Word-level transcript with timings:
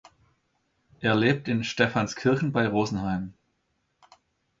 Er 1.01 1.13
lebt 1.13 1.47
in 1.47 1.63
Stephanskirchen 1.63 2.51
bei 2.51 2.65
Rosenheim. 2.67 3.33